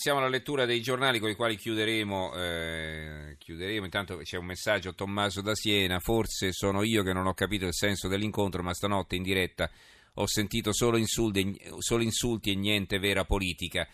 Siamo 0.00 0.20
alla 0.20 0.28
lettura 0.28 0.64
dei 0.64 0.80
giornali 0.80 1.18
con 1.18 1.28
i 1.28 1.34
quali 1.34 1.56
chiuderemo, 1.56 2.32
eh, 2.34 3.36
chiuderemo. 3.36 3.84
Intanto 3.84 4.16
c'è 4.16 4.38
un 4.38 4.46
messaggio 4.46 4.94
Tommaso 4.94 5.42
da 5.42 5.54
Siena. 5.54 6.00
Forse 6.00 6.52
sono 6.52 6.82
io 6.82 7.02
che 7.02 7.12
non 7.12 7.26
ho 7.26 7.34
capito 7.34 7.66
il 7.66 7.74
senso 7.74 8.08
dell'incontro, 8.08 8.62
ma 8.62 8.72
stanotte 8.72 9.16
in 9.16 9.22
diretta 9.22 9.70
ho 10.14 10.26
sentito 10.26 10.72
solo 10.72 10.96
insulti, 10.96 11.60
solo 11.80 12.02
insulti 12.02 12.50
e 12.50 12.54
niente 12.54 12.98
vera 12.98 13.26
politica. 13.26 13.86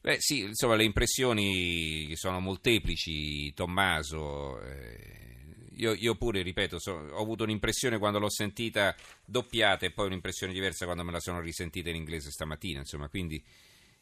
Beh, 0.00 0.16
sì, 0.18 0.40
insomma, 0.40 0.74
le 0.74 0.82
impressioni 0.82 2.10
sono 2.16 2.40
molteplici, 2.40 3.54
Tommaso. 3.54 4.60
Eh, 4.60 5.68
io, 5.74 5.94
io, 5.94 6.16
pure, 6.16 6.42
ripeto, 6.42 6.80
so, 6.80 6.90
ho 6.90 7.22
avuto 7.22 7.44
un'impressione 7.44 7.98
quando 7.98 8.18
l'ho 8.18 8.30
sentita 8.30 8.96
doppiata 9.24 9.86
e 9.86 9.92
poi 9.92 10.06
un'impressione 10.06 10.52
diversa 10.52 10.86
quando 10.86 11.04
me 11.04 11.12
la 11.12 11.20
sono 11.20 11.38
risentita 11.38 11.88
in 11.88 11.94
inglese 11.94 12.32
stamattina. 12.32 12.80
Insomma, 12.80 13.08
quindi 13.08 13.40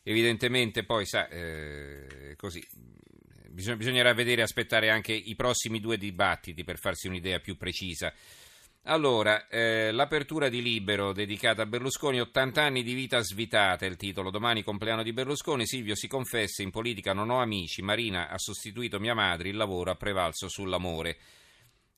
evidentemente 0.08 0.84
poi 0.84 1.04
sa, 1.04 1.28
eh, 1.28 2.34
così, 2.36 2.66
bisog- 3.50 3.76
bisognerà 3.76 4.14
vedere, 4.14 4.40
aspettare 4.40 4.88
anche 4.88 5.12
i 5.12 5.34
prossimi 5.34 5.80
due 5.80 5.98
dibattiti 5.98 6.64
per 6.64 6.78
farsi 6.78 7.08
un'idea 7.08 7.40
più 7.40 7.58
precisa. 7.58 8.12
Allora, 8.84 9.48
eh, 9.48 9.92
l'apertura 9.92 10.48
di 10.48 10.62
Libero 10.62 11.12
dedicata 11.12 11.62
a 11.62 11.66
Berlusconi, 11.66 12.20
80 12.20 12.62
anni 12.62 12.82
di 12.82 12.94
vita 12.94 13.20
svitata 13.20 13.84
è 13.84 13.88
il 13.88 13.96
titolo, 13.96 14.30
domani 14.30 14.62
compleanno 14.62 15.02
di 15.02 15.12
Berlusconi, 15.12 15.66
Silvio 15.66 15.94
si 15.94 16.08
confessa, 16.08 16.62
in 16.62 16.70
politica 16.70 17.12
non 17.12 17.28
ho 17.28 17.42
amici, 17.42 17.82
Marina 17.82 18.30
ha 18.30 18.38
sostituito 18.38 18.98
mia 18.98 19.14
madre, 19.14 19.50
il 19.50 19.56
lavoro 19.56 19.90
ha 19.90 19.96
prevalso 19.96 20.48
sull'amore 20.48 21.18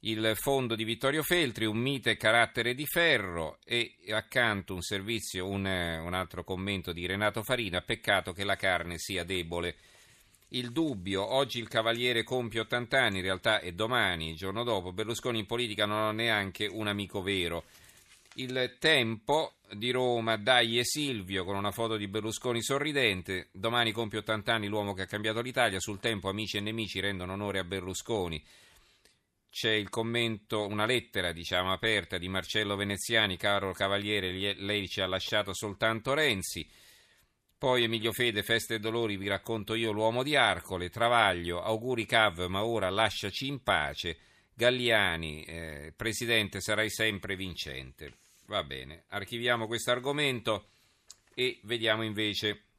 il 0.01 0.33
fondo 0.35 0.75
di 0.75 0.85
Vittorio 0.85 1.23
Feltri, 1.23 1.67
un 1.67 1.77
mite 1.77 2.17
carattere 2.17 2.75
di 2.75 2.87
ferro 2.87 3.59
e 3.65 3.97
accanto 4.11 4.73
un 4.73 4.81
servizio, 4.81 5.47
un, 5.47 5.67
un, 5.67 6.15
altro 6.15 6.43
commento 6.43 6.93
di 6.93 7.07
Renato 7.07 7.43
Farina, 7.43 7.83
peccato 7.83 8.33
che 8.33 8.45
la 8.45 8.57
carne 8.57 8.97
sia 8.97 9.25
debole. 9.25 9.77
Il 10.53 10.73
dubbio, 10.73 11.25
oggi 11.25 11.59
il 11.59 11.69
Cavaliere 11.69 12.25
compie 12.25 12.61
80 12.61 12.99
anni, 12.99 13.17
in 13.19 13.25
realtà 13.25 13.61
è 13.61 13.73
domani, 13.73 14.31
il 14.31 14.37
giorno 14.37 14.65
dopo, 14.65 14.93
Berlusconi 14.93 15.41
in 15.41 15.47
politica 15.47 15.85
non 15.85 15.99
ha 15.99 16.13
neanche 16.13 16.67
un 16.67 16.87
amico 16.87 17.21
vero. 17.21 17.65
Il 18.35 18.77
tempo 18.79 19.55
di 19.71 19.91
Roma, 19.91 20.37
Dai 20.37 20.79
e 20.79 20.85
Silvio 20.85 21.45
con 21.45 21.57
una 21.57 21.73
foto 21.73 21.97
di 21.97 22.09
Berlusconi 22.09 22.63
sorridente, 22.63 23.49
domani 23.53 23.93
compie 23.93 24.21
80 24.21 24.55
anni 24.55 24.67
l'uomo 24.67 24.95
che 24.95 25.03
ha 25.03 25.07
cambiato 25.07 25.43
l'Italia, 25.43 25.79
sul 25.79 26.01
tempo 26.01 26.29
amici 26.31 26.57
e 26.57 26.61
nemici 26.61 27.01
rendono 27.01 27.35
onore 27.35 27.59
a 27.59 27.65
Berlusconi 27.65 28.43
c'è 29.51 29.73
il 29.73 29.89
commento, 29.89 30.67
una 30.67 30.87
lettera 30.87 31.33
diciamo 31.33 31.73
aperta 31.73 32.19
di 32.19 32.29
Marcello 32.29 32.77
Veneziani, 32.77 33.37
caro 33.37 33.73
Cavaliere, 33.73 34.55
lei 34.55 34.89
ci 34.89 35.01
ha 35.01 35.07
lasciato 35.07 35.53
soltanto 35.53 36.15
Renzi. 36.15 36.67
Poi 37.59 37.83
Emilio 37.83 38.13
Fede, 38.13 38.43
Feste 38.43 38.77
e 38.77 38.79
Dolori, 38.79 39.19
vi 39.19 39.29
racconto 39.29 39.75
io 39.75 39.93
l'uomo 39.93 40.23
di 40.23 40.35
Arcole, 40.35 40.89
Travaglio, 40.89 41.61
auguri 41.61 42.07
Cav, 42.07 42.47
ma 42.47 42.65
ora 42.65 42.89
lasciaci 42.89 43.49
in 43.49 43.63
pace. 43.63 44.17
Galliani, 44.55 45.43
eh, 45.45 45.93
Presidente, 45.95 46.61
sarai 46.61 46.89
sempre 46.89 47.37
vincente. 47.37 48.15
Va 48.47 48.63
bene, 48.63 49.05
archiviamo 49.09 49.67
questo 49.67 49.91
argomento 49.91 50.69
e 51.35 51.61
vediamo 51.65 52.03
invece 52.03 52.70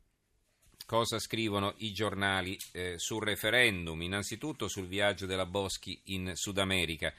cosa 0.92 1.20
scrivono 1.20 1.76
i 1.78 1.94
giornali 1.94 2.58
eh, 2.74 2.96
sul 2.98 3.24
referendum, 3.24 4.02
innanzitutto 4.02 4.68
sul 4.68 4.88
viaggio 4.88 5.26
della 5.26 5.46
Boschi 5.46 5.98
in 6.08 6.34
Sud 6.34 6.58
America. 6.58 7.14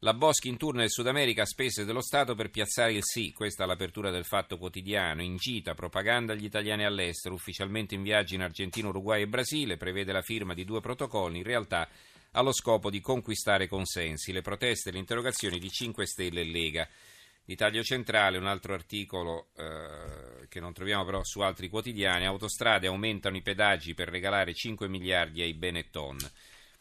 La 0.00 0.12
Boschi 0.12 0.48
in 0.48 0.58
tour 0.58 0.74
nel 0.74 0.90
Sud 0.90 1.06
America 1.06 1.40
a 1.40 1.46
spese 1.46 1.86
dello 1.86 2.02
Stato 2.02 2.34
per 2.34 2.50
piazzare 2.50 2.92
il 2.92 3.02
sì, 3.02 3.32
questa 3.32 3.64
è 3.64 3.66
l'apertura 3.66 4.10
del 4.10 4.26
Fatto 4.26 4.58
Quotidiano, 4.58 5.22
incita 5.22 5.72
propaganda 5.72 6.34
agli 6.34 6.44
italiani 6.44 6.84
all'estero, 6.84 7.34
ufficialmente 7.34 7.94
in 7.94 8.02
viaggio 8.02 8.34
in 8.34 8.42
Argentina, 8.42 8.88
Uruguay 8.88 9.22
e 9.22 9.26
Brasile, 9.26 9.78
prevede 9.78 10.12
la 10.12 10.20
firma 10.20 10.52
di 10.52 10.66
due 10.66 10.82
protocolli, 10.82 11.38
in 11.38 11.44
realtà 11.44 11.88
ha 12.32 12.42
lo 12.42 12.52
scopo 12.52 12.90
di 12.90 13.00
conquistare 13.00 13.68
consensi, 13.68 14.32
le 14.32 14.42
proteste 14.42 14.90
e 14.90 14.92
le 14.92 14.98
interrogazioni 14.98 15.58
di 15.58 15.70
5 15.70 16.04
Stelle 16.04 16.42
e 16.42 16.44
Lega. 16.44 16.86
L'Italia 17.46 17.82
Centrale, 17.82 18.38
un 18.38 18.46
altro 18.46 18.72
articolo 18.72 19.48
eh, 19.56 20.48
che 20.48 20.60
non 20.60 20.72
troviamo 20.72 21.04
però 21.04 21.22
su 21.22 21.40
altri 21.40 21.68
quotidiani, 21.68 22.24
autostrade 22.24 22.86
aumentano 22.86 23.36
i 23.36 23.42
pedaggi 23.42 23.92
per 23.92 24.08
regalare 24.08 24.54
5 24.54 24.88
miliardi 24.88 25.42
ai 25.42 25.52
Benetton. 25.52 26.16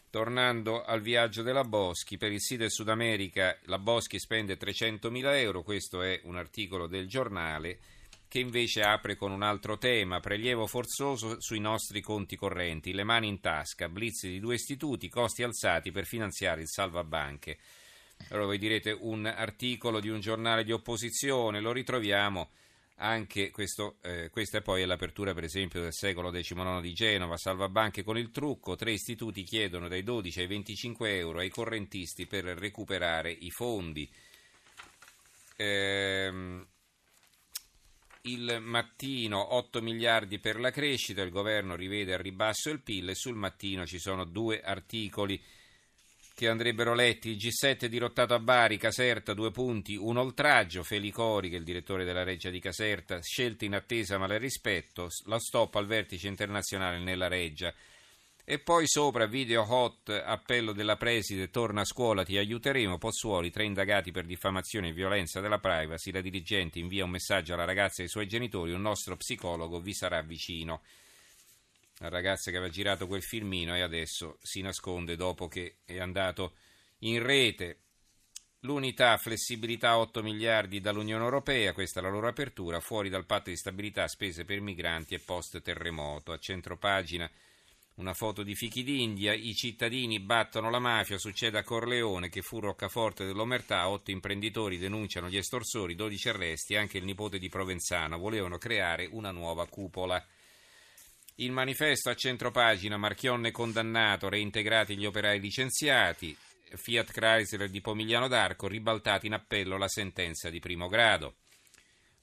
Tornando 0.09 0.83
al 0.83 1.01
viaggio 1.01 1.41
della 1.41 1.63
Boschi, 1.63 2.17
per 2.17 2.31
il 2.31 2.39
sì 2.39 2.55
del 2.55 2.71
Sud 2.71 2.87
America 2.87 3.57
la 3.63 3.79
Boschi 3.79 4.19
spende 4.19 4.55
300 4.55 5.11
mila 5.11 5.37
euro, 5.37 5.63
questo 5.63 6.01
è 6.01 6.21
un 6.23 6.37
articolo 6.37 6.87
del 6.87 7.07
giornale 7.07 7.79
che 8.33 8.39
invece 8.39 8.81
apre 8.81 9.15
con 9.15 9.31
un 9.31 9.43
altro 9.43 9.77
tema, 9.77 10.19
prelievo 10.19 10.65
forzoso 10.65 11.39
sui 11.39 11.59
nostri 11.59 12.01
conti 12.01 12.35
correnti, 12.35 12.93
le 12.93 13.03
mani 13.03 13.27
in 13.27 13.39
tasca, 13.39 13.89
blitz 13.89 14.25
di 14.25 14.39
due 14.39 14.55
istituti, 14.55 15.07
costi 15.07 15.43
alzati 15.43 15.91
per 15.91 16.05
finanziare 16.05 16.61
il 16.61 16.67
salvabanche. 16.67 17.59
Allora 18.29 18.47
voi 18.47 18.57
direte 18.57 18.91
un 18.91 19.25
articolo 19.25 19.99
di 19.99 20.09
un 20.09 20.19
giornale 20.19 20.63
di 20.63 20.71
opposizione, 20.71 21.59
lo 21.59 21.71
ritroviamo 21.71 22.49
anche 22.97 23.51
questo, 23.51 23.97
eh, 24.01 24.29
questa 24.29 24.59
è 24.59 24.61
poi 24.61 24.85
l'apertura 24.85 25.33
per 25.33 25.43
esempio 25.43 25.81
del 25.81 25.93
secolo 25.93 26.31
XIX 26.31 26.79
di 26.79 26.93
Genova, 26.93 27.37
salva 27.37 27.67
banche 27.67 28.03
con 28.03 28.17
il 28.17 28.31
trucco, 28.31 28.75
tre 28.75 28.91
istituti 28.91 29.43
chiedono 29.43 29.87
dai 29.87 30.03
12 30.03 30.39
ai 30.41 30.47
25 30.47 31.17
euro 31.17 31.39
ai 31.39 31.49
correntisti 31.49 32.27
per 32.27 32.45
recuperare 32.45 33.31
i 33.31 33.49
fondi. 33.49 34.09
Ehm, 35.57 36.67
il 38.25 38.59
mattino 38.61 39.55
8 39.55 39.81
miliardi 39.81 40.39
per 40.39 40.57
la 40.59 40.71
crescita, 40.71 41.21
il 41.21 41.29
governo 41.29 41.75
rivede 41.75 42.13
al 42.13 42.21
ribasso 42.21 42.69
il 42.69 42.81
PIL 42.81 43.09
e 43.09 43.15
sul 43.15 43.35
mattino 43.35 43.85
ci 43.85 43.99
sono 43.99 44.23
due 44.23 44.61
articoli 44.61 45.41
che 46.43 46.49
andrebbero 46.49 46.93
letti. 46.93 47.29
Il 47.29 47.37
G7 47.37 47.85
dirottato 47.85 48.33
a 48.33 48.39
Bari, 48.39 48.77
Caserta, 48.77 49.33
due 49.33 49.51
punti, 49.51 49.95
un 49.95 50.17
oltraggio. 50.17 50.83
Felicori, 50.83 51.49
che 51.49 51.55
è 51.55 51.59
il 51.59 51.63
direttore 51.63 52.03
della 52.03 52.23
Reggia 52.23 52.49
di 52.49 52.59
Caserta, 52.59 53.19
scelta 53.21 53.63
in 53.63 53.75
attesa 53.75 54.17
ma 54.17 54.27
le 54.27 54.37
rispetto. 54.37 55.07
La 55.25 55.39
stop 55.39 55.75
al 55.75 55.85
vertice 55.85 56.27
internazionale 56.27 56.99
nella 56.99 57.29
Reggia. 57.29 57.73
E 58.45 58.59
poi 58.59 58.87
sopra 58.87 59.25
video 59.25 59.65
hot, 59.65 60.09
appello 60.09 60.73
della 60.73 60.97
preside, 60.97 61.49
torna 61.49 61.81
a 61.81 61.85
scuola, 61.85 62.25
ti 62.25 62.37
aiuteremo. 62.37 62.97
Pozzuoli, 62.97 63.49
tre 63.49 63.63
indagati 63.63 64.11
per 64.11 64.25
diffamazione 64.25 64.89
e 64.89 64.93
violenza 64.93 65.39
della 65.39 65.59
privacy. 65.59 66.11
La 66.11 66.19
dirigente 66.19 66.77
invia 66.77 67.05
un 67.05 67.11
messaggio 67.11 67.53
alla 67.53 67.63
ragazza 67.63 68.01
e 68.01 68.03
ai 68.03 68.09
suoi 68.09 68.27
genitori, 68.27 68.73
un 68.73 68.81
nostro 68.81 69.15
psicologo 69.15 69.79
vi 69.79 69.93
sarà 69.93 70.21
vicino 70.21 70.81
la 72.03 72.09
ragazza 72.09 72.51
che 72.51 72.57
aveva 72.57 72.71
girato 72.71 73.07
quel 73.07 73.23
filmino 73.23 73.73
e 73.75 73.79
adesso 73.79 74.37
si 74.41 74.59
nasconde 74.59 75.15
dopo 75.15 75.47
che 75.47 75.77
è 75.85 75.99
andato 75.99 76.55
in 76.99 77.23
rete. 77.23 77.77
L'unità, 78.61 79.15
flessibilità 79.17 79.97
8 79.97 80.21
miliardi 80.21 80.81
dall'Unione 80.81 81.23
Europea, 81.23 81.71
questa 81.71 82.01
è 82.01 82.03
la 82.03 82.09
loro 82.09 82.27
apertura, 82.27 82.81
fuori 82.81 83.07
dal 83.07 83.25
patto 83.25 83.49
di 83.49 83.55
stabilità, 83.55 84.07
spese 84.09 84.43
per 84.43 84.59
migranti 84.59 85.13
e 85.13 85.19
post 85.19 85.61
terremoto. 85.61 86.33
A 86.33 86.39
centro 86.39 86.77
pagina 86.77 87.29
una 87.95 88.13
foto 88.13 88.43
di 88.43 88.55
fichi 88.55 88.83
d'India, 88.83 89.33
i 89.33 89.53
cittadini 89.55 90.19
battono 90.19 90.69
la 90.69 90.79
mafia, 90.79 91.17
succede 91.17 91.57
a 91.57 91.63
Corleone 91.63 92.27
che 92.27 92.41
fu 92.41 92.59
roccaforte 92.59 93.25
dell'omertà, 93.25 93.87
otto 93.87 94.11
imprenditori 94.11 94.77
denunciano 94.77 95.29
gli 95.29 95.37
estorsori, 95.37 95.95
12 95.95 96.29
arresti, 96.29 96.75
anche 96.75 96.97
il 96.97 97.05
nipote 97.05 97.39
di 97.39 97.47
Provenzano, 97.47 98.17
volevano 98.17 98.57
creare 98.57 99.07
una 99.09 99.31
nuova 99.31 99.65
cupola. 99.67 100.25
Il 101.37 101.51
manifesto 101.51 102.11
a 102.11 102.15
centropagina, 102.15 102.95
Marchionne 102.97 103.49
condannato, 103.49 104.29
reintegrati 104.29 104.95
gli 104.95 105.05
operai 105.05 105.39
licenziati, 105.39 106.37
Fiat 106.75 107.11
Chrysler 107.11 107.69
di 107.69 107.81
Pomigliano 107.81 108.27
d'Arco, 108.27 108.67
ribaltati 108.67 109.25
in 109.25 109.33
appello 109.33 109.77
la 109.77 109.87
sentenza 109.87 110.51
di 110.51 110.59
primo 110.59 110.87
grado. 110.87 111.37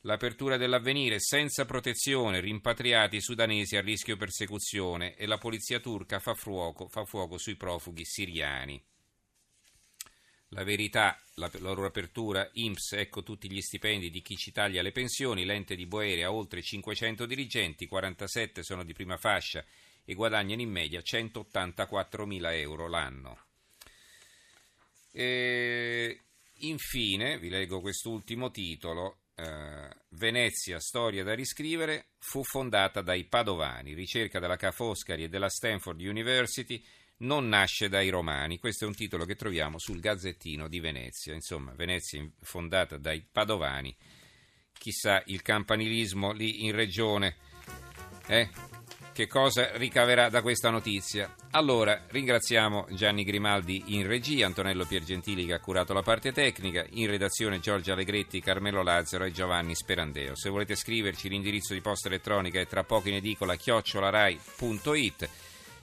L'apertura 0.03 0.57
dell'avvenire 0.57 1.21
senza 1.21 1.65
protezione, 1.65 2.41
rimpatriati 2.41 3.21
sudanesi 3.21 3.77
a 3.77 3.81
rischio 3.81 4.17
persecuzione 4.17 5.17
e 5.17 5.27
la 5.27 5.39
polizia 5.39 5.81
turca 5.81 6.21
fa 6.21 6.35
fuoco, 6.35 6.89
fa 6.89 7.05
fuoco 7.05 7.37
sui 7.37 7.57
profughi 7.57 8.05
siriani. 8.05 8.81
La 10.53 10.65
verità, 10.65 11.17
la, 11.35 11.49
loro 11.59 11.87
apertura, 11.87 12.49
IMSS, 12.53 12.95
ecco 12.95 13.23
tutti 13.23 13.51
gli 13.51 13.61
stipendi 13.61 14.11
di 14.11 14.21
chi 14.21 14.37
ci 14.37 14.51
taglia 14.51 14.83
le 14.83 14.91
pensioni, 14.91 15.45
l'ente 15.45 15.77
di 15.77 15.87
Boere 15.87 16.25
ha 16.25 16.33
oltre 16.33 16.61
500 16.61 17.25
dirigenti, 17.25 17.87
47 17.87 18.65
sono 18.65 18.83
di 18.83 18.93
prima 18.93 19.17
fascia 19.17 19.65
e 20.05 20.15
guadagnano 20.15 20.61
in 20.61 20.71
media 20.71 21.03
184 21.03 22.27
mila 22.27 22.53
euro 22.53 22.89
l'anno. 22.89 23.45
E 25.13 26.21
infine, 26.55 27.39
vi 27.39 27.49
leggo 27.49 27.81
quest'ultimo 27.81 28.51
titolo, 28.51 29.19
eh, 29.37 29.89
Venezia, 30.09 30.81
storia 30.81 31.23
da 31.23 31.35
riscrivere, 31.35 32.09
fu 32.19 32.43
fondata 32.43 33.03
dai 33.03 33.25
Padovani, 33.25 33.95
ricerca 33.95 34.41
della 34.41 34.57
Ca' 34.57 34.73
Foscari 34.73 35.25
e 35.25 35.29
della 35.29 35.49
Stanford 35.49 36.01
University, 36.01 36.85
non 37.21 37.49
nasce 37.49 37.89
dai 37.89 38.09
romani. 38.09 38.59
Questo 38.59 38.85
è 38.85 38.89
un 38.89 38.95
titolo 38.95 39.25
che 39.25 39.37
troviamo 39.37 39.79
sul 39.79 40.01
Gazzettino 40.01 40.69
di 40.69 40.81
Venezia. 40.81 41.35
Insomma, 41.35 41.73
Venezia 41.73 42.27
fondata 42.41 42.97
dai 42.97 43.25
padovani. 43.31 43.95
Chissà 44.73 45.23
il 45.27 45.43
campanilismo 45.43 46.33
lì 46.33 46.65
in 46.65 46.73
regione. 46.73 47.37
Eh? 48.27 48.49
che 49.21 49.27
cosa 49.27 49.77
ricaverà 49.77 50.31
da 50.31 50.41
questa 50.41 50.71
notizia. 50.71 51.35
Allora, 51.51 52.05
ringraziamo 52.09 52.87
Gianni 52.93 53.23
Grimaldi 53.23 53.83
in 53.89 54.07
regia, 54.07 54.47
Antonello 54.47 54.87
Piergentili 54.87 55.45
che 55.45 55.53
ha 55.53 55.61
curato 55.61 55.93
la 55.93 56.01
parte 56.01 56.33
tecnica, 56.33 56.87
in 56.93 57.07
redazione 57.07 57.61
Giorgia 57.61 57.93
Allegretti, 57.93 58.41
Carmelo 58.41 58.83
Lazzaro 58.83 59.25
e 59.25 59.33
Giovanni 59.33 59.75
Sperandeo. 59.75 60.35
Se 60.37 60.49
volete 60.49 60.75
scriverci 60.75 61.29
l'indirizzo 61.29 61.75
di 61.75 61.83
posta 61.83 62.09
elettronica 62.09 62.61
è 62.61 62.67
tra 62.67 62.85
poco 62.85 63.09
in 63.09 63.17
edicola 63.17 63.57
chiocciolarai.it. 63.57 65.29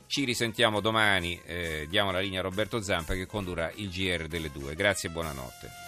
Ci 0.08 0.24
risentiamo 0.24 0.80
domani, 0.80 1.40
eh, 1.46 1.86
diamo 1.90 2.12
la 2.12 2.20
linea 2.20 2.40
a 2.40 2.44
Roberto 2.44 2.82
Zampa 2.82 3.14
che 3.14 3.26
condurrà 3.26 3.70
il 3.76 3.90
GR 3.90 4.28
delle 4.28 4.50
due. 4.52 4.74
Grazie 4.74 5.10
e 5.10 5.12
buonanotte. 5.12 5.87